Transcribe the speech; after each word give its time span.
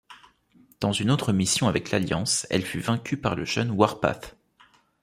Dans 0.79 0.91
une 0.93 1.11
autre 1.11 1.31
mission 1.31 1.67
avec 1.67 1.91
l'Alliance, 1.91 2.47
elle 2.49 2.65
fut 2.65 2.79
vaincue 2.79 3.17
par 3.17 3.35
le 3.35 3.45
jeune 3.45 3.69
Warpath. 3.69 4.35